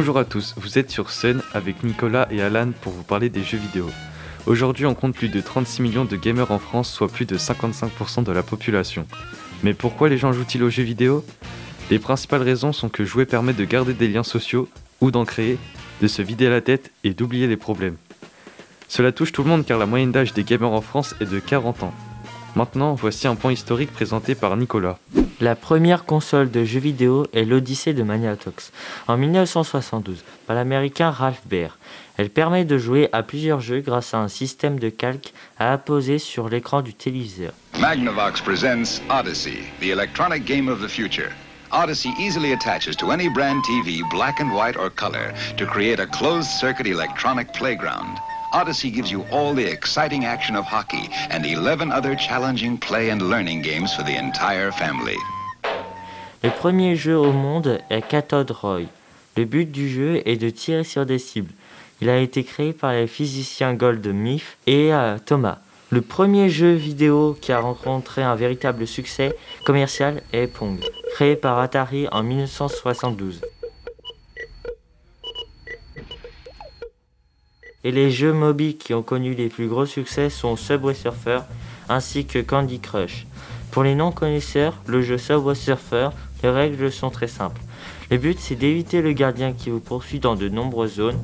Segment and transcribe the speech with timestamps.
[0.00, 3.42] Bonjour à tous, vous êtes sur Sun avec Nicolas et Alan pour vous parler des
[3.42, 3.90] jeux vidéo.
[4.46, 8.24] Aujourd'hui, on compte plus de 36 millions de gamers en France, soit plus de 55%
[8.24, 9.06] de la population.
[9.62, 11.22] Mais pourquoi les gens jouent-ils aux jeux vidéo?
[11.90, 14.70] Les principales raisons sont que jouer permet de garder des liens sociaux
[15.02, 15.58] ou d'en créer,
[16.00, 17.98] de se vider la tête et d'oublier les problèmes.
[18.88, 21.40] Cela touche tout le monde car la moyenne d'âge des gamers en France est de
[21.40, 21.94] 40 ans.
[22.56, 24.98] Maintenant, voici un point historique présenté par Nicolas.
[25.40, 28.72] La première console de jeux vidéo est l'Odyssée de Maniatox,
[29.08, 31.78] en 1972, par l'américain Ralph Baer.
[32.18, 36.18] Elle permet de jouer à plusieurs jeux grâce à un système de calque à apposer
[36.18, 37.52] sur l'écran du téléviseur.
[37.78, 41.30] Magnavox presents Odyssey, the electronic game of the future.
[41.72, 46.06] Odyssey easily attaches to any brand TV, black and white or color, to create a
[46.06, 48.18] closed-circuit electronic playground.
[48.52, 53.22] Odyssey gives you all the exciting action of hockey and 11 other challenging play and
[53.22, 55.16] learning games for the entire family.
[56.42, 58.86] Le premier jeu au monde est Cathode Roy.
[59.36, 61.52] Le but du jeu est de tirer sur des cibles.
[62.00, 65.58] Il a été créé par les physiciens Gold Myth et euh, Thomas.
[65.90, 70.80] Le premier jeu vidéo qui a rencontré un véritable succès commercial est Pong,
[71.14, 73.42] créé par Atari en 1972.
[77.82, 81.40] Et les jeux mobiles qui ont connu les plus gros succès sont Subway Surfer
[81.88, 83.26] ainsi que Candy Crush.
[83.70, 86.10] Pour les non-connaisseurs, le jeu Subway Surfer,
[86.42, 87.60] les règles sont très simples.
[88.10, 91.18] Le but c'est d'éviter le gardien qui vous poursuit dans de nombreuses zones.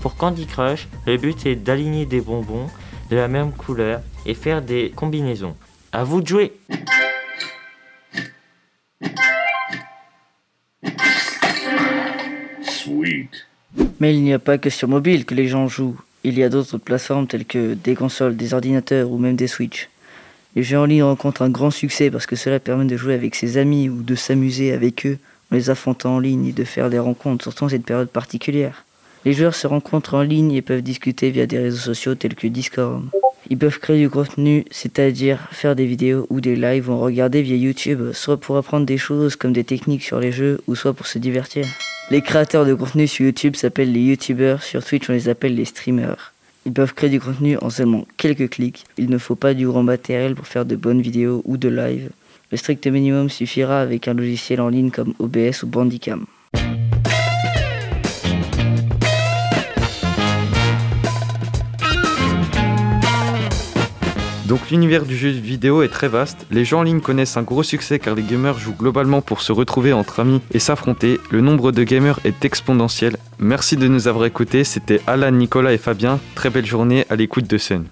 [0.00, 2.66] Pour Candy Crush, le but est d'aligner des bonbons
[3.08, 5.54] de la même couleur et faire des combinaisons.
[5.92, 6.52] À vous de jouer!
[14.00, 15.98] Mais il n'y a pas que sur mobile que les gens jouent.
[16.24, 19.88] Il y a d'autres plateformes telles que des consoles, des ordinateurs ou même des Switch.
[20.54, 23.34] Les jeux en ligne rencontrent un grand succès parce que cela permet de jouer avec
[23.34, 25.18] ses amis ou de s'amuser avec eux
[25.50, 28.84] en les affrontant en ligne et de faire des rencontres, surtout en cette période particulière.
[29.24, 32.46] Les joueurs se rencontrent en ligne et peuvent discuter via des réseaux sociaux tels que
[32.46, 33.04] Discord.
[33.50, 37.56] Ils peuvent créer du contenu, c'est-à-dire faire des vidéos ou des lives ou regarder via
[37.56, 41.06] YouTube, soit pour apprendre des choses comme des techniques sur les jeux ou soit pour
[41.06, 41.66] se divertir.
[42.12, 45.64] Les créateurs de contenu sur YouTube s'appellent les YouTubers, sur Twitch on les appelle les
[45.64, 46.34] streamers.
[46.66, 48.84] Ils peuvent créer du contenu en seulement quelques clics.
[48.98, 52.10] Il ne faut pas du grand matériel pour faire de bonnes vidéos ou de live.
[52.50, 56.26] Le strict minimum suffira avec un logiciel en ligne comme OBS ou Bandicam.
[64.52, 67.62] Donc l'univers du jeu vidéo est très vaste, les gens en ligne connaissent un gros
[67.62, 71.72] succès car les gamers jouent globalement pour se retrouver entre amis et s'affronter, le nombre
[71.72, 73.16] de gamers est exponentiel.
[73.38, 77.48] Merci de nous avoir écoutés, c'était Alan, Nicolas et Fabien, très belle journée à l'écoute
[77.48, 77.86] de scène.